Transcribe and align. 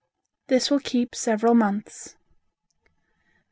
This 0.47 0.71
will 0.71 0.79
keep 0.79 1.13
several 1.13 1.53
months. 1.53 2.15